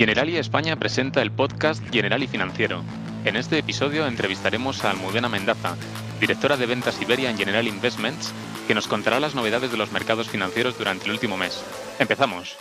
Generali 0.00 0.38
España 0.38 0.76
presenta 0.76 1.20
el 1.20 1.30
podcast 1.30 1.86
Generali 1.92 2.26
Financiero. 2.26 2.82
En 3.26 3.36
este 3.36 3.58
episodio 3.58 4.06
entrevistaremos 4.06 4.82
a 4.82 4.92
Almudena 4.92 5.28
Mendaza, 5.28 5.76
directora 6.18 6.56
de 6.56 6.64
ventas 6.64 7.02
Iberia 7.02 7.28
en 7.28 7.36
General 7.36 7.68
Investments, 7.68 8.32
que 8.66 8.74
nos 8.74 8.88
contará 8.88 9.20
las 9.20 9.34
novedades 9.34 9.70
de 9.70 9.76
los 9.76 9.92
mercados 9.92 10.30
financieros 10.30 10.78
durante 10.78 11.04
el 11.04 11.10
último 11.10 11.36
mes. 11.36 11.62
Empezamos. 11.98 12.56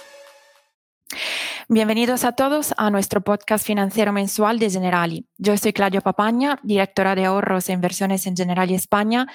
Bienvenidos 1.69 2.25
a 2.25 2.33
todos 2.33 2.73
a 2.75 2.91
nuestro 2.91 3.21
podcast 3.21 3.65
financiero 3.65 4.11
mensual 4.11 4.59
de 4.59 4.69
Generali. 4.69 5.25
Yo 5.37 5.55
soy 5.55 5.71
Claudia 5.71 6.01
Papaña, 6.01 6.59
directora 6.61 7.15
de 7.15 7.23
ahorros 7.23 7.69
e 7.69 7.71
inversiones 7.71 8.27
en 8.27 8.35
Generali 8.35 8.73
España, 8.73 9.27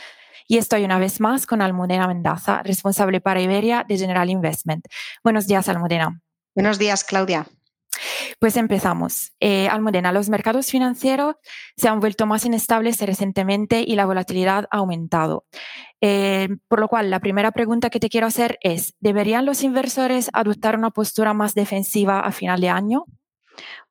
y 0.46 0.58
estoy 0.58 0.84
una 0.84 0.98
vez 0.98 1.20
más 1.20 1.46
con 1.46 1.62
Almudena 1.62 2.06
Mendaza, 2.06 2.62
responsable 2.64 3.22
para 3.22 3.40
Iberia 3.40 3.82
de 3.88 3.96
General 3.96 4.28
Investment. 4.28 4.88
Buenos 5.22 5.46
días, 5.46 5.70
Almudena. 5.70 6.20
Buenos 6.54 6.78
días, 6.78 7.02
Claudia. 7.02 7.46
Pues 8.38 8.56
empezamos. 8.56 9.32
Eh, 9.40 9.68
Almudena, 9.68 10.12
los 10.12 10.28
mercados 10.28 10.70
financieros 10.70 11.36
se 11.76 11.88
han 11.88 12.00
vuelto 12.00 12.26
más 12.26 12.44
inestables 12.44 13.00
recientemente 13.00 13.84
y 13.86 13.94
la 13.96 14.06
volatilidad 14.06 14.66
ha 14.70 14.78
aumentado. 14.78 15.44
Eh, 16.00 16.48
por 16.68 16.80
lo 16.80 16.88
cual, 16.88 17.10
la 17.10 17.20
primera 17.20 17.52
pregunta 17.52 17.90
que 17.90 18.00
te 18.00 18.08
quiero 18.08 18.26
hacer 18.26 18.58
es, 18.60 18.94
¿deberían 19.00 19.46
los 19.46 19.62
inversores 19.62 20.30
adoptar 20.32 20.76
una 20.76 20.90
postura 20.90 21.32
más 21.32 21.54
defensiva 21.54 22.20
a 22.20 22.32
final 22.32 22.60
de 22.60 22.68
año? 22.68 23.04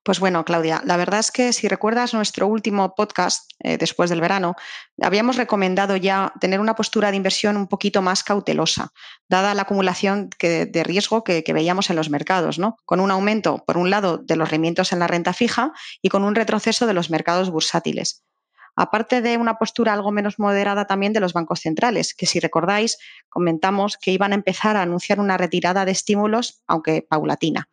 Pues 0.03 0.19
bueno, 0.19 0.43
Claudia, 0.43 0.81
la 0.83 0.97
verdad 0.97 1.21
es 1.21 1.31
que 1.31 1.53
si 1.53 1.69
recuerdas 1.69 2.13
nuestro 2.13 2.45
último 2.47 2.93
podcast 2.93 3.49
eh, 3.59 3.77
después 3.77 4.09
del 4.09 4.19
verano, 4.19 4.57
habíamos 5.01 5.37
recomendado 5.37 5.95
ya 5.95 6.33
tener 6.41 6.59
una 6.59 6.75
postura 6.75 7.09
de 7.09 7.15
inversión 7.15 7.55
un 7.55 7.67
poquito 7.67 8.01
más 8.01 8.21
cautelosa, 8.21 8.91
dada 9.29 9.53
la 9.53 9.61
acumulación 9.61 10.29
de 10.39 10.83
riesgo 10.83 11.23
que, 11.23 11.41
veíamos 11.53 11.89
en 11.89 11.95
los 11.95 12.09
mercados, 12.09 12.59
¿no? 12.59 12.75
Con 12.83 12.99
un 12.99 13.11
aumento, 13.11 13.63
por 13.65 13.77
un 13.77 13.89
lado, 13.89 14.17
de 14.17 14.35
los 14.35 14.51
rendimientos 14.51 14.91
en 14.91 14.99
la 14.99 15.07
renta 15.07 15.31
fija 15.31 15.71
y 16.01 16.09
con 16.09 16.25
un 16.25 16.35
retroceso 16.35 16.85
de 16.85 16.93
los 16.93 17.09
mercados 17.09 17.49
bursátiles 17.49 18.23
aparte 18.75 19.21
de 19.21 19.37
una 19.37 19.59
postura 19.59 19.93
algo 19.93 20.11
menos 20.11 20.39
moderada 20.39 20.87
también 20.87 21.13
de 21.13 21.19
los 21.19 21.33
bancos 21.33 21.59
centrales, 21.59 22.15
que 22.15 22.25
si 22.25 22.39
recordáis, 22.39 22.97
comentamos 23.29 23.97
que 23.97 24.09
iban 24.09 24.31
a 24.31 24.35
empezar 24.35 24.77
a 24.77 24.81
anunciar 24.81 25.19
una 25.19 25.37
retirada 25.37 25.85
de 25.85 25.91
estímulos, 25.91 26.63
aunque 26.65 27.05
paulatina. 27.07 27.69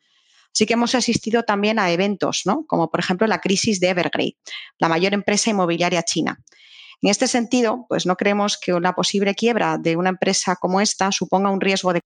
Sí 0.52 0.66
que 0.66 0.74
hemos 0.74 0.94
asistido 0.94 1.44
también 1.44 1.78
a 1.78 1.90
eventos, 1.90 2.42
¿no? 2.44 2.64
como 2.66 2.90
por 2.90 3.00
ejemplo 3.00 3.26
la 3.26 3.40
crisis 3.40 3.80
de 3.80 3.88
Evergrande, 3.88 4.36
la 4.78 4.88
mayor 4.88 5.14
empresa 5.14 5.50
inmobiliaria 5.50 6.02
china. 6.02 6.42
En 7.02 7.10
este 7.10 7.28
sentido, 7.28 7.86
pues 7.88 8.04
no 8.04 8.16
creemos 8.16 8.58
que 8.58 8.74
una 8.74 8.94
posible 8.94 9.34
quiebra 9.34 9.78
de 9.78 9.96
una 9.96 10.10
empresa 10.10 10.56
como 10.56 10.80
esta 10.80 11.10
suponga 11.12 11.50
un 11.50 11.60
riesgo 11.60 11.92
de 11.92 12.00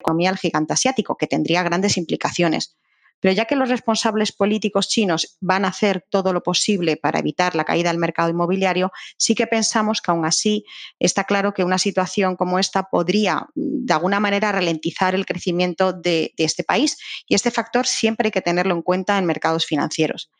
economía 0.00 0.30
al 0.30 0.38
gigante 0.38 0.72
asiático, 0.72 1.16
que 1.16 1.26
tendría 1.26 1.62
grandes 1.62 1.98
implicaciones. 1.98 2.78
Pero 3.20 3.34
ya 3.34 3.44
que 3.44 3.56
los 3.56 3.68
responsables 3.68 4.32
políticos 4.32 4.88
chinos 4.88 5.36
van 5.40 5.64
a 5.64 5.68
hacer 5.68 6.04
todo 6.08 6.32
lo 6.32 6.42
posible 6.42 6.96
para 6.96 7.18
evitar 7.18 7.54
la 7.54 7.64
caída 7.64 7.90
del 7.90 7.98
mercado 7.98 8.30
inmobiliario, 8.30 8.92
sí 9.16 9.34
que 9.34 9.46
pensamos 9.46 10.00
que 10.00 10.10
aún 10.10 10.24
así 10.24 10.64
está 10.98 11.24
claro 11.24 11.54
que 11.54 11.64
una 11.64 11.78
situación 11.78 12.36
como 12.36 12.58
esta 12.58 12.84
podría, 12.84 13.46
de 13.54 13.92
alguna 13.92 14.20
manera, 14.20 14.52
ralentizar 14.52 15.14
el 15.14 15.26
crecimiento 15.26 15.92
de, 15.92 16.32
de 16.36 16.44
este 16.44 16.64
país. 16.64 16.98
Y 17.28 17.34
este 17.34 17.50
factor 17.50 17.86
siempre 17.86 18.28
hay 18.28 18.32
que 18.32 18.40
tenerlo 18.40 18.74
en 18.74 18.82
cuenta 18.82 19.18
en 19.18 19.26
mercados 19.26 19.66
financieros. 19.66 20.30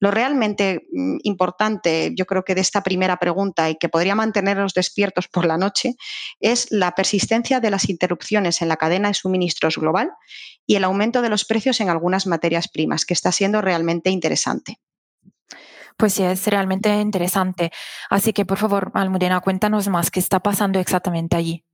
Lo 0.00 0.10
realmente 0.10 0.86
mm, 0.92 1.18
importante, 1.22 2.12
yo 2.16 2.26
creo 2.26 2.44
que 2.44 2.54
de 2.54 2.60
esta 2.60 2.82
primera 2.82 3.16
pregunta 3.18 3.70
y 3.70 3.76
que 3.76 3.88
podría 3.88 4.14
mantenernos 4.14 4.74
despiertos 4.74 5.28
por 5.28 5.46
la 5.46 5.56
noche, 5.56 5.94
es 6.40 6.70
la 6.70 6.92
persistencia 6.92 7.60
de 7.60 7.70
las 7.70 7.88
interrupciones 7.88 8.62
en 8.62 8.68
la 8.68 8.76
cadena 8.76 9.08
de 9.08 9.14
suministros 9.14 9.78
global 9.78 10.10
y 10.66 10.76
el 10.76 10.84
aumento 10.84 11.22
de 11.22 11.28
los 11.28 11.44
precios 11.44 11.80
en 11.80 11.88
algunas 11.88 12.26
materias 12.26 12.68
primas, 12.68 13.04
que 13.04 13.14
está 13.14 13.32
siendo 13.32 13.60
realmente 13.60 14.10
interesante. 14.10 14.78
Pues 15.96 16.14
sí, 16.14 16.24
es 16.24 16.46
realmente 16.48 17.00
interesante. 17.00 17.70
Así 18.10 18.32
que, 18.32 18.44
por 18.44 18.58
favor, 18.58 18.90
Almudena, 18.94 19.40
cuéntanos 19.40 19.88
más 19.88 20.10
qué 20.10 20.18
está 20.18 20.40
pasando 20.40 20.80
exactamente 20.80 21.36
allí. 21.36 21.64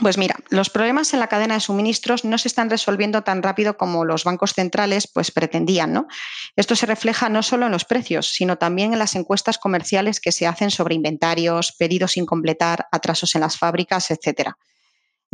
Pues 0.00 0.18
mira, 0.18 0.34
los 0.50 0.70
problemas 0.70 1.14
en 1.14 1.20
la 1.20 1.28
cadena 1.28 1.54
de 1.54 1.60
suministros 1.60 2.24
no 2.24 2.36
se 2.36 2.48
están 2.48 2.68
resolviendo 2.68 3.22
tan 3.22 3.44
rápido 3.44 3.76
como 3.76 4.04
los 4.04 4.24
bancos 4.24 4.52
centrales 4.52 5.06
pues 5.06 5.30
pretendían, 5.30 5.92
¿no? 5.92 6.08
Esto 6.56 6.74
se 6.74 6.86
refleja 6.86 7.28
no 7.28 7.44
solo 7.44 7.66
en 7.66 7.72
los 7.72 7.84
precios, 7.84 8.32
sino 8.32 8.58
también 8.58 8.92
en 8.92 8.98
las 8.98 9.14
encuestas 9.14 9.56
comerciales 9.56 10.18
que 10.18 10.32
se 10.32 10.48
hacen 10.48 10.72
sobre 10.72 10.96
inventarios, 10.96 11.72
pedidos 11.78 12.12
sin 12.12 12.26
completar, 12.26 12.88
atrasos 12.90 13.36
en 13.36 13.42
las 13.42 13.56
fábricas, 13.56 14.10
etcétera. 14.10 14.58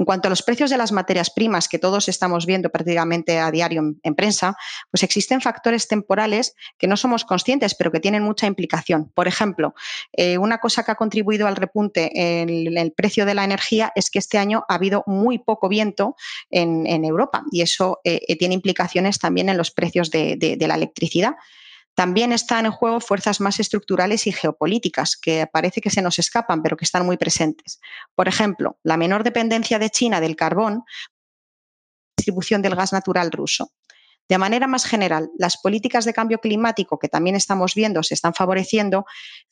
En 0.00 0.06
cuanto 0.06 0.28
a 0.28 0.30
los 0.30 0.42
precios 0.42 0.70
de 0.70 0.78
las 0.78 0.92
materias 0.92 1.28
primas 1.28 1.68
que 1.68 1.78
todos 1.78 2.08
estamos 2.08 2.46
viendo 2.46 2.70
prácticamente 2.70 3.38
a 3.38 3.50
diario 3.50 3.82
en, 4.02 4.14
prensa, 4.14 4.56
pues 4.90 5.02
existen 5.02 5.42
factores 5.42 5.88
temporales 5.88 6.56
que 6.78 6.86
no 6.86 6.96
somos 6.96 7.26
conscientes, 7.26 7.74
pero 7.74 7.92
que 7.92 8.00
tienen 8.00 8.22
mucha 8.22 8.46
implicación. 8.46 9.10
Por 9.14 9.28
ejemplo, 9.28 9.74
eh, 10.14 10.38
una 10.38 10.56
cosa 10.56 10.84
que 10.84 10.92
ha 10.92 10.94
contribuido 10.94 11.46
al 11.46 11.56
repunte 11.56 12.40
en 12.40 12.78
el 12.78 12.92
precio 12.92 13.26
de 13.26 13.34
la 13.34 13.44
energía 13.44 13.92
es 13.94 14.08
que 14.08 14.20
este 14.20 14.38
año 14.38 14.64
ha 14.70 14.76
habido 14.76 15.04
muy 15.06 15.38
poco 15.38 15.68
viento 15.68 16.16
en, 16.50 17.04
Europa 17.04 17.44
y 17.52 17.60
eso 17.60 18.00
eh, 18.04 18.36
tiene 18.38 18.54
implicaciones 18.54 19.18
también 19.18 19.50
en 19.50 19.58
los 19.58 19.70
precios 19.70 20.10
de 20.10 20.56
la 20.66 20.76
electricidad. 20.76 21.34
También 22.00 22.32
están 22.32 22.64
en 22.64 22.72
juego 22.72 22.98
fuerzas 22.98 23.42
más 23.42 23.60
estructurales 23.60 24.26
y 24.26 24.32
geopolíticas 24.32 25.18
que 25.18 25.46
parece 25.46 25.82
que 25.82 25.90
se 25.90 26.00
nos 26.00 26.18
escapan, 26.18 26.62
pero 26.62 26.74
que 26.74 26.86
están 26.86 27.04
muy 27.04 27.18
presentes. 27.18 27.78
Por 28.14 28.26
ejemplo, 28.26 28.78
la 28.82 28.96
menor 28.96 29.22
dependencia 29.22 29.78
de 29.78 29.90
China 29.90 30.18
del 30.18 30.34
carbón, 30.34 30.82
distribución 32.16 32.62
del 32.62 32.74
gas 32.74 32.94
natural 32.94 33.30
ruso. 33.30 33.72
De 34.30 34.38
manera 34.38 34.66
más 34.66 34.86
general, 34.86 35.28
las 35.36 35.58
políticas 35.58 36.06
de 36.06 36.14
cambio 36.14 36.38
climático 36.38 36.98
que 36.98 37.08
también 37.08 37.36
estamos 37.36 37.74
viendo 37.74 38.02
se 38.02 38.14
están 38.14 38.32
favoreciendo, 38.32 39.04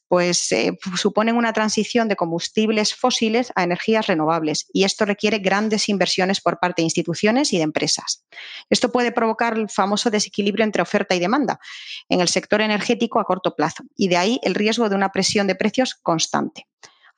pues 0.08 0.50
eh, 0.52 0.76
suponen 0.96 1.36
una 1.36 1.52
transición 1.52 2.08
de 2.08 2.16
combustibles 2.16 2.94
fósiles 2.94 3.52
a 3.54 3.62
energías 3.62 4.06
renovables 4.06 4.66
y 4.72 4.84
esto 4.84 5.04
requiere 5.04 5.38
grandes 5.38 5.88
inversiones 5.88 6.40
por 6.40 6.58
parte 6.58 6.82
de 6.82 6.84
instituciones 6.84 7.52
y 7.52 7.58
de 7.58 7.64
empresas. 7.64 8.24
Esto 8.70 8.90
puede 8.90 9.12
provocar 9.12 9.56
el 9.56 9.68
famoso 9.68 10.10
desequilibrio 10.10 10.64
entre 10.64 10.82
oferta 10.82 11.14
y 11.14 11.20
demanda 11.20 11.60
en 12.08 12.20
el 12.20 12.28
sector 12.28 12.60
energético 12.60 13.20
a 13.20 13.24
corto 13.24 13.54
plazo 13.54 13.84
y 13.96 14.08
de 14.08 14.16
ahí 14.16 14.40
el 14.42 14.54
riesgo 14.54 14.88
de 14.88 14.96
una 14.96 15.12
presión 15.12 15.46
de 15.46 15.54
precios 15.54 15.94
constante. 15.94 16.66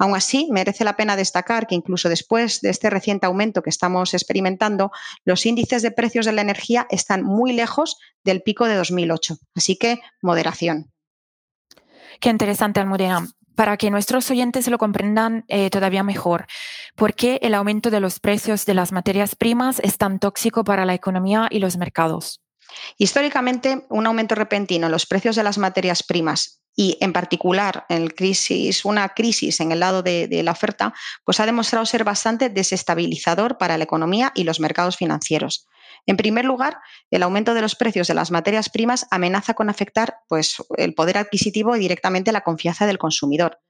Aún 0.00 0.16
así, 0.16 0.48
merece 0.50 0.82
la 0.82 0.96
pena 0.96 1.14
destacar 1.14 1.66
que 1.66 1.74
incluso 1.74 2.08
después 2.08 2.62
de 2.62 2.70
este 2.70 2.88
reciente 2.88 3.26
aumento 3.26 3.60
que 3.62 3.68
estamos 3.68 4.14
experimentando, 4.14 4.92
los 5.26 5.44
índices 5.44 5.82
de 5.82 5.90
precios 5.90 6.24
de 6.24 6.32
la 6.32 6.40
energía 6.40 6.86
están 6.88 7.22
muy 7.22 7.52
lejos 7.52 7.98
del 8.24 8.40
pico 8.40 8.64
de 8.64 8.76
2008. 8.76 9.36
Así 9.54 9.76
que, 9.76 10.00
moderación. 10.22 10.90
Qué 12.20 12.28
interesante, 12.28 12.80
Almudena. 12.80 13.26
Para 13.54 13.76
que 13.76 13.90
nuestros 13.90 14.30
oyentes 14.30 14.68
lo 14.68 14.78
comprendan 14.78 15.44
eh, 15.48 15.70
todavía 15.70 16.02
mejor, 16.02 16.46
¿por 16.94 17.14
qué 17.14 17.38
el 17.42 17.54
aumento 17.54 17.90
de 17.90 18.00
los 18.00 18.20
precios 18.20 18.64
de 18.64 18.74
las 18.74 18.92
materias 18.92 19.34
primas 19.34 19.80
es 19.80 19.98
tan 19.98 20.18
tóxico 20.18 20.64
para 20.64 20.84
la 20.84 20.94
economía 20.94 21.48
y 21.50 21.58
los 21.58 21.76
mercados? 21.76 22.40
Históricamente, 22.96 23.86
un 23.88 24.06
aumento 24.06 24.34
repentino 24.34 24.86
en 24.86 24.92
los 24.92 25.06
precios 25.06 25.34
de 25.34 25.42
las 25.42 25.58
materias 25.58 26.02
primas 26.02 26.59
y 26.76 26.96
en 27.00 27.12
particular 27.12 27.84
en 27.88 28.10
una 28.84 29.08
crisis 29.10 29.60
en 29.60 29.72
el 29.72 29.80
lado 29.80 30.02
de, 30.02 30.28
de, 30.28 30.42
la 30.42 30.52
oferta, 30.52 30.94
pues 31.24 31.40
ha 31.40 31.46
demostrado 31.46 31.84
ser 31.84 32.04
bastante 32.04 32.48
desestabilizador 32.48 33.58
para 33.58 33.76
la 33.76 33.84
economía 33.84 34.32
y 34.34 34.44
los 34.44 34.60
mercados 34.60 34.96
financieros. 34.96 35.66
En 36.06 36.16
primer 36.16 36.44
lugar, 36.44 36.78
el 37.10 37.22
aumento 37.22 37.54
de 37.54 37.60
los 37.60 37.76
precios 37.76 38.08
de 38.08 38.14
las 38.14 38.30
materias 38.30 38.68
primas 38.70 39.06
amenaza 39.10 39.54
con 39.54 39.68
afectar 39.68 40.18
pues, 40.28 40.56
el 40.76 40.94
poder 40.94 41.18
adquisitivo 41.18 41.76
y 41.76 41.80
directamente 41.80 42.32
la 42.32 42.42
confianza 42.42 42.86
del 42.86 42.98
consumidor. 42.98 43.60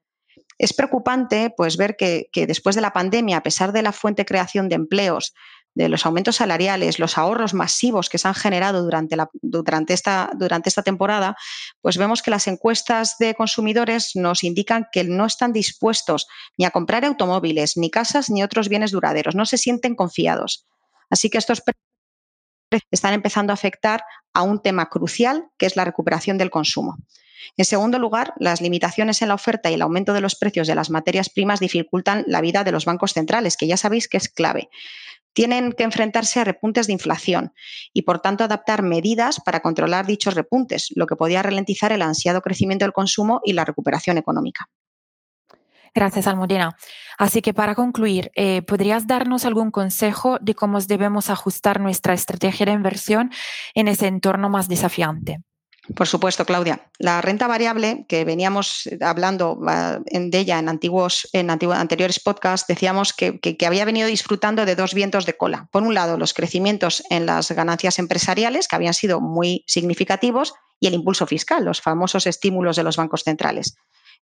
Es 0.59 0.75
preocupante 0.75 1.53
pues, 1.57 1.77
ver 1.77 1.97
que, 1.97 2.29
que 2.33 2.47
después 2.47 2.77
de 2.77 2.83
la 2.83 2.93
pandemia, 2.93 3.39
a 3.39 3.43
pesar 3.43 3.73
de 3.73 3.83
la 3.83 3.93
fuente 3.93 4.25
creación 4.25 4.69
de 4.69 4.77
empleos, 4.77 5.35
de 5.75 5.89
los 5.89 6.05
aumentos 6.05 6.37
salariales, 6.37 6.99
los 6.99 7.17
ahorros 7.17 7.55
masivos 7.55 8.09
que 8.09 8.19
se 8.19 8.29
han 8.29 8.35
generado 8.35 8.83
durante, 8.83 9.17
durante, 9.41 9.95
esta, 9.95 10.31
durante 10.35 10.69
esta 10.69 10.83
temporada, 10.83 11.37
pues 11.81 11.97
vemos 11.97 12.23
que 12.23 12.31
las 12.31 12.49
encuestas 12.49 13.17
de 13.19 13.35
consumidores 13.35 14.13
nos 14.15 14.43
indican 14.45 14.87
que 14.93 15.05
no 15.05 15.27
están 15.27 15.53
dispuestos 15.53 16.27
ni 16.59 16.65
a 16.65 16.71
comprar 16.71 17.05
automóviles, 17.05 17.77
ni 17.77 17.91
casas, 17.91 18.31
ni 18.31 18.43
otros 18.43 18.69
bienes 18.69 18.91
duraderos. 18.91 19.35
No 19.35 19.47
se 19.47 19.59
sienten 19.59 19.95
confiados. 19.95 20.67
Así 21.09 21.31
que 21.31 21.39
estos 21.39 21.63
están 22.91 23.15
empezando 23.15 23.53
a 23.53 23.55
afectar 23.55 24.05
a 24.33 24.43
un 24.43 24.61
tema 24.63 24.89
crucial, 24.89 25.49
que 25.59 25.67
es 25.67 25.77
la 25.77 25.85
recuperación 25.85 26.39
del 26.39 26.51
consumo. 26.51 26.97
En 27.57 27.65
segundo 27.65 27.99
lugar, 27.99 28.35
las 28.39 28.61
limitaciones 28.61 29.23
en 29.23 29.29
la 29.29 29.35
oferta 29.35 29.71
y 29.71 29.75
el 29.75 29.83
aumento 29.83 30.13
de 30.13 30.21
los 30.21 30.37
precios 30.37 30.69
de 30.69 30.75
las 30.75 30.91
materias 30.91 31.31
primas 31.31 31.59
dificultan 31.59 32.25
la 32.27 32.41
vida 32.41 32.65
de 32.65 32.73
los 32.73 32.85
bancos 32.85 33.15
centrales, 33.15 33.57
que 33.57 33.67
ya 33.67 33.77
sabéis 33.77 34.09
que 34.09 34.19
es 34.19 34.29
clave 34.29 34.69
tienen 35.33 35.73
que 35.73 35.85
enfrentarse 35.85 36.41
a 36.41 36.45
repuntes 36.45 36.87
de 36.87 36.93
inflación 36.93 37.53
y, 37.93 38.03
por 38.03 38.21
tanto, 38.21 38.45
adaptar 38.45 38.83
medidas 38.83 39.41
para 39.45 39.61
controlar 39.61 40.07
dichos 40.07 40.35
repuntes, 40.35 40.89
lo 40.95 41.07
que 41.07 41.17
podía 41.17 41.43
ralentizar 41.43 41.93
el 41.93 42.03
ansiado 42.03 42.41
crecimiento 42.41 42.85
del 42.85 42.93
consumo 42.93 43.41
y 43.45 43.53
la 43.53 43.65
recuperación 43.65 44.19
económica. 44.19 44.69
Gracias, 45.95 46.27
Almudena. 46.27 46.77
Así 47.19 47.43
que 47.43 47.53
para 47.53 47.75
concluir, 47.75 48.31
eh, 48.35 48.63
¿podrías 48.63 49.07
darnos 49.07 49.45
algún 49.45 49.71
consejo 49.71 50.39
de 50.41 50.55
cómo 50.55 50.81
debemos 50.81 51.31
ajustar 51.31 51.81
nuestra 51.81 52.15
estrategia 52.15 52.67
de 52.67 52.73
inversión 52.73 53.31
en 53.75 53.89
ese 53.89 54.07
entorno 54.07 54.49
más 54.49 54.69
desafiante? 54.69 55.41
Por 55.95 56.07
supuesto, 56.07 56.45
Claudia. 56.45 56.89
La 56.99 57.21
renta 57.21 57.47
variable, 57.47 58.05
que 58.07 58.25
veníamos 58.25 58.89
hablando 59.01 59.59
de 59.61 60.39
ella 60.39 60.59
en, 60.59 60.69
antiguos, 60.69 61.29
en 61.33 61.51
anteriores 61.51 62.21
podcasts, 62.21 62.67
decíamos 62.69 63.13
que, 63.13 63.41
había 63.67 63.85
venido 63.85 64.07
disfrutando 64.07 64.67
de 64.67 64.77
dos 64.77 64.95
vientos 64.95 65.27
de 65.27 65.37
cola. 65.37 65.69
Por 65.73 65.83
un 65.83 65.95
lado, 65.95 66.19
los 66.19 66.35
crecimientos 66.35 67.03
en 67.11 67.27
las 67.27 67.51
ganancias 67.51 67.99
empresariales, 67.99 68.69
que 68.69 68.77
habían 68.77 68.95
sido 68.95 69.21
muy 69.21 69.65
significativos, 69.67 70.55
y 70.79 70.87
el 70.87 70.95
impulso 70.95 71.27
fiscal, 71.27 71.65
los 71.65 71.81
famosos 71.81 72.27
estímulos 72.27 72.77
de 72.77 72.85
los 72.85 72.97
bancos 72.97 73.25
centrales. 73.25 73.75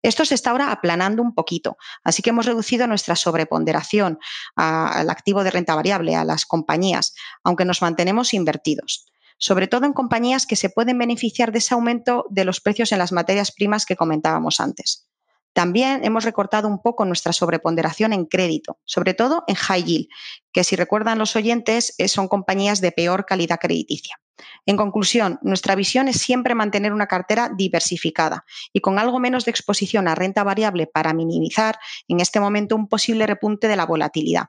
Esto 0.02 0.24
se 0.24 0.36
está 0.36 0.50
ahora 0.50 0.70
aplanando 0.70 1.22
un 1.22 1.34
poquito, 1.34 1.76
así 2.04 2.22
que 2.22 2.30
hemos 2.30 2.46
reducido 2.46 2.86
nuestra 2.86 3.16
sobreponderación 3.16 4.18
al 4.54 5.10
activo 5.10 5.42
de 5.42 5.50
renta 5.50 5.74
variable, 5.74 6.14
a 6.14 6.24
las 6.24 6.46
compañías, 6.46 7.14
aunque 7.42 7.64
nos 7.64 7.82
mantenemos 7.82 8.32
invertidos 8.32 9.06
sobre 9.38 9.68
todo 9.68 9.86
en 9.86 9.92
compañías 9.92 10.46
que 10.46 10.56
se 10.56 10.70
pueden 10.70 10.98
beneficiar 10.98 11.52
de 11.52 11.58
ese 11.58 11.74
aumento 11.74 12.26
de 12.28 12.44
los 12.44 12.60
precios 12.60 12.92
en 12.92 12.98
las 12.98 13.12
materias 13.12 13.52
primas 13.52 13.86
que 13.86 13.96
comentábamos 13.96 14.60
antes. 14.60 15.08
También 15.52 16.04
hemos 16.04 16.24
recortado 16.24 16.68
un 16.68 16.80
poco 16.80 17.04
nuestra 17.04 17.32
sobreponderación 17.32 18.12
en 18.12 18.26
crédito, 18.26 18.78
sobre 18.84 19.14
todo 19.14 19.42
en 19.48 19.56
high 19.56 19.82
yield, 19.82 20.06
que 20.52 20.62
si 20.62 20.76
recuerdan 20.76 21.18
los 21.18 21.34
oyentes 21.34 21.94
eh, 21.98 22.06
son 22.06 22.28
compañías 22.28 22.80
de 22.80 22.92
peor 22.92 23.26
calidad 23.26 23.58
crediticia. 23.58 24.20
En 24.66 24.76
conclusión, 24.76 25.38
nuestra 25.42 25.74
visión 25.74 26.06
es 26.06 26.20
siempre 26.20 26.54
mantener 26.54 26.92
una 26.92 27.08
cartera 27.08 27.50
diversificada 27.56 28.44
y 28.72 28.80
con 28.80 28.98
algo 28.98 29.18
menos 29.18 29.44
de 29.44 29.50
exposición 29.50 30.06
a 30.06 30.14
renta 30.14 30.44
variable 30.44 30.86
para 30.86 31.12
minimizar 31.12 31.78
en 32.06 32.20
este 32.20 32.38
momento 32.38 32.76
un 32.76 32.88
posible 32.88 33.26
repunte 33.26 33.66
de 33.66 33.76
la 33.76 33.86
volatilidad, 33.86 34.46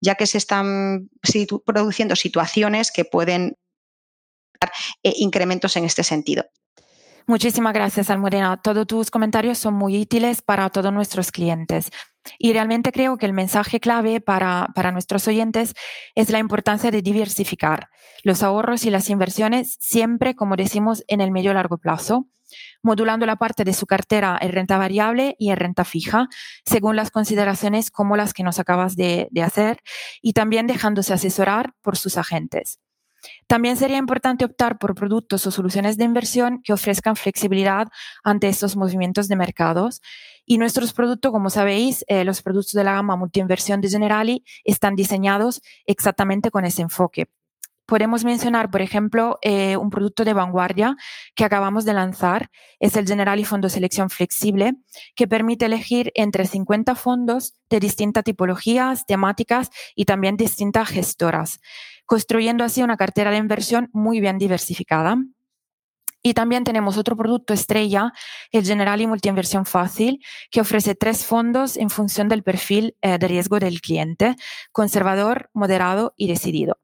ya 0.00 0.14
que 0.14 0.26
se 0.28 0.38
están 0.38 1.10
produciendo 1.64 2.14
situaciones 2.14 2.92
que 2.92 3.04
pueden 3.04 3.56
eh, 5.02 5.12
incrementos 5.16 5.76
en 5.76 5.84
este 5.84 6.02
sentido. 6.02 6.44
Muchísimas 7.26 7.72
gracias, 7.72 8.10
Almudena. 8.10 8.60
Todos 8.60 8.86
tus 8.86 9.10
comentarios 9.10 9.56
son 9.56 9.74
muy 9.74 10.00
útiles 10.00 10.42
para 10.42 10.70
todos 10.70 10.92
nuestros 10.92 11.30
clientes. 11.30 11.90
Y 12.38 12.52
realmente 12.52 12.92
creo 12.92 13.16
que 13.16 13.26
el 13.26 13.32
mensaje 13.32 13.80
clave 13.80 14.20
para, 14.20 14.68
para, 14.74 14.92
nuestros 14.92 15.26
oyentes 15.28 15.74
es 16.14 16.30
la 16.30 16.38
importancia 16.38 16.90
de 16.90 17.02
diversificar 17.02 17.88
los 18.22 18.42
ahorros 18.42 18.84
y 18.84 18.90
las 18.90 19.10
inversiones 19.10 19.76
siempre, 19.80 20.34
como 20.34 20.56
decimos, 20.56 21.04
en 21.08 21.20
el 21.20 21.30
medio 21.30 21.52
largo 21.54 21.78
plazo, 21.78 22.28
modulando 22.82 23.26
la 23.26 23.36
parte 23.36 23.64
de 23.64 23.72
su 23.72 23.86
cartera 23.86 24.38
en 24.40 24.52
renta 24.52 24.78
variable 24.78 25.34
y 25.38 25.50
en 25.50 25.56
renta 25.56 25.84
fija, 25.84 26.28
según 26.64 26.96
las 26.96 27.10
consideraciones 27.10 27.90
como 27.90 28.16
las 28.16 28.34
que 28.34 28.42
nos 28.42 28.58
acabas 28.58 28.94
de, 28.94 29.28
de 29.30 29.42
hacer, 29.42 29.78
y 30.20 30.32
también 30.32 30.66
dejándose 30.66 31.12
asesorar 31.12 31.74
por 31.82 31.96
sus 31.96 32.18
agentes. 32.18 32.78
También 33.46 33.76
sería 33.76 33.98
importante 33.98 34.44
optar 34.44 34.78
por 34.78 34.94
productos 34.94 35.46
o 35.46 35.50
soluciones 35.50 35.96
de 35.96 36.04
inversión 36.04 36.62
que 36.62 36.72
ofrezcan 36.72 37.16
flexibilidad 37.16 37.88
ante 38.22 38.48
estos 38.48 38.76
movimientos 38.76 39.28
de 39.28 39.36
mercados. 39.36 40.00
Y 40.44 40.58
nuestros 40.58 40.92
productos, 40.92 41.32
como 41.32 41.50
sabéis, 41.50 42.04
eh, 42.08 42.24
los 42.24 42.42
productos 42.42 42.72
de 42.72 42.84
la 42.84 42.92
gama 42.92 43.16
multiinversión 43.16 43.80
de 43.80 43.88
Generali 43.88 44.44
están 44.64 44.96
diseñados 44.96 45.62
exactamente 45.86 46.50
con 46.50 46.64
ese 46.64 46.82
enfoque. 46.82 47.28
Podemos 47.92 48.24
mencionar, 48.24 48.70
por 48.70 48.80
ejemplo, 48.80 49.38
eh, 49.42 49.76
un 49.76 49.90
producto 49.90 50.24
de 50.24 50.32
vanguardia 50.32 50.96
que 51.34 51.44
acabamos 51.44 51.84
de 51.84 51.92
lanzar, 51.92 52.48
es 52.80 52.96
el 52.96 53.06
Generali 53.06 53.44
Fondo 53.44 53.68
Selección 53.68 54.08
Flexible, 54.08 54.72
que 55.14 55.28
permite 55.28 55.66
elegir 55.66 56.10
entre 56.14 56.46
50 56.46 56.94
fondos 56.94 57.52
de 57.68 57.80
distintas 57.80 58.24
tipologías, 58.24 59.04
temáticas 59.04 59.68
y 59.94 60.06
también 60.06 60.38
distintas 60.38 60.88
gestoras 60.88 61.60
construyendo 62.06 62.64
así 62.64 62.82
una 62.82 62.96
cartera 62.96 63.30
de 63.30 63.36
inversión 63.36 63.90
muy 63.92 64.20
bien 64.20 64.38
diversificada. 64.38 65.18
Y 66.22 66.32
también 66.32 66.64
tenemos 66.64 66.96
otro 66.96 67.14
producto 67.14 67.52
estrella, 67.52 68.14
el 68.52 68.64
Generali 68.64 69.06
Multiinversión 69.06 69.66
Fácil, 69.66 70.24
que 70.50 70.62
ofrece 70.62 70.94
tres 70.94 71.26
fondos 71.26 71.76
en 71.76 71.90
función 71.90 72.30
del 72.30 72.42
perfil 72.42 72.96
eh, 73.02 73.18
de 73.18 73.28
riesgo 73.28 73.58
del 73.58 73.82
cliente, 73.82 74.36
conservador, 74.72 75.50
moderado 75.52 76.14
y 76.16 76.28
decidido. 76.28 76.81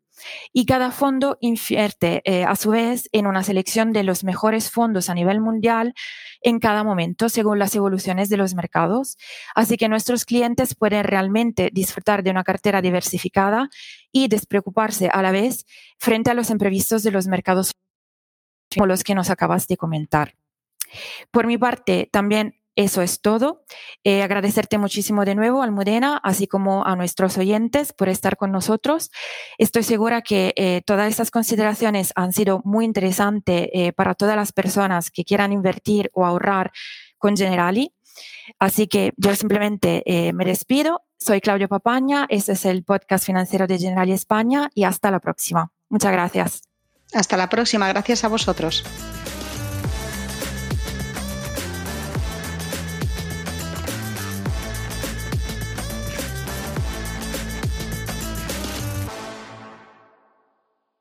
Y 0.53 0.67
cada 0.67 0.91
fondo 0.91 1.39
invierte 1.41 2.23
eh, 2.25 2.45
a 2.45 2.57
su 2.57 2.71
vez 2.71 3.09
en 3.13 3.27
una 3.27 3.43
selección 3.43 3.93
de 3.93 4.03
los 4.03 4.25
mejores 4.25 4.71
fondos 4.71 5.09
a 5.09 5.15
nivel 5.15 5.41
mundial 5.41 5.95
en 6.43 6.59
cada 6.59 6.85
momento 6.85 7.29
según 7.29 7.59
las 7.59 7.75
evoluciones 7.75 8.29
de 8.29 8.37
los 8.37 8.55
mercados. 8.55 9.17
Así 9.55 9.77
que 9.77 9.89
nuestros 9.89 10.25
clientes 10.25 10.75
pueden 10.75 11.05
realmente 11.05 11.71
disfrutar 11.73 12.23
de 12.23 12.31
una 12.31 12.45
cartera 12.45 12.83
diversificada 12.83 13.69
y 14.13 14.29
despreocuparse 14.29 15.09
a 15.09 15.23
la 15.23 15.33
vez 15.33 15.67
frente 15.99 16.31
a 16.31 16.35
los 16.35 16.51
imprevistos 16.51 17.03
de 17.03 17.11
los 17.11 17.27
mercados 17.27 17.73
como 18.75 18.87
los 18.87 19.03
que 19.03 19.15
nos 19.15 19.31
acabas 19.31 19.67
de 19.67 19.77
comentar. 19.77 20.35
Por 21.31 21.47
mi 21.47 21.59
parte, 21.59 22.09
también 22.11 22.58
eso 22.79 23.03
es 23.03 23.21
todo. 23.21 23.65
Eh, 24.05 24.23
agradecerte 24.23 24.79
muchísimo 24.79 25.25
de 25.25 25.35
nuevo, 25.35 25.65
Almudena, 25.65 26.21
así 26.23 26.47
como 26.47 26.87
a 26.87 26.95
nuestros 26.95 27.37
oyentes 27.37 27.93
por 27.93 28.09
estar 28.09 28.37
con 28.37 28.53
nosotros. 28.53 29.11
Estoy 29.59 29.83
segura 29.83 30.23
que 30.23 30.55
eh, 30.55 30.83
todas 30.87 31.11
estas 31.11 31.33
consideraciones 31.33 32.13
han 32.15 32.33
sido 32.33 32.63
muy 32.65 32.85
interesantes 32.85 33.69
eh, 33.73 33.93
para 33.93 34.15
todas 34.15 34.37
las 34.37 34.53
personas 34.53 35.11
que 35.11 35.25
quieran 35.25 35.53
invertir 35.53 36.09
o 36.15 36.25
ahorrar 36.25 36.71
con 37.19 37.37
Generali. 37.37 37.93
Así 38.61 38.87
que 38.87 39.13
yo 39.17 39.35
simplemente 39.35 40.03
me 40.33 40.45
despido. 40.45 41.03
Soy 41.19 41.41
Claudio 41.41 41.69
Papaña, 41.69 42.27
este 42.29 42.53
es 42.53 42.65
el 42.65 42.85
podcast 42.85 43.27
financiero 43.27 43.67
de 43.67 43.79
Generali 43.79 44.13
España 44.13 44.71
y 44.73 44.85
hasta 44.85 45.11
la 45.11 45.19
próxima. 45.19 45.73
Muchas 45.89 46.13
gracias. 46.13 46.63
Hasta 47.13 47.37
la 47.37 47.49
próxima, 47.49 47.89
gracias 47.89 48.23
a 48.23 48.29
vosotros. 48.29 48.85